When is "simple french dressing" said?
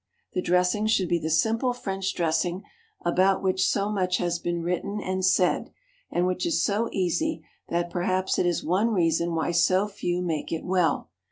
1.29-2.63